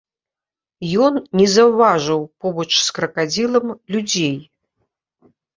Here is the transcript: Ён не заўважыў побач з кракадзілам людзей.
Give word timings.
Ён 1.07 1.13
не 1.41 1.45
заўважыў 1.57 2.19
побач 2.45 2.67
з 2.87 2.97
кракадзілам 2.97 3.67
людзей. 3.97 4.35